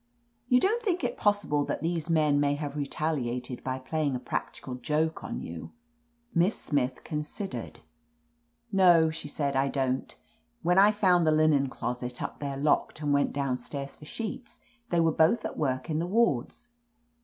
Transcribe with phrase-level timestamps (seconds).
[0.47, 4.73] "You don't think it possible that these men may have retaliated by playing a practical
[4.73, 5.73] joke on you?"
[6.33, 7.81] Miss Smith considered.
[8.71, 10.15] "No," she said, "I don't.
[10.63, 13.31] When I found 38 OF LETITIA CARBERRY the linen closet up there locked and went
[13.31, 14.59] down stairs for sheets,
[14.89, 16.69] they were both at work in the wards.